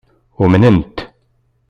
Umnen-t. 0.43 0.97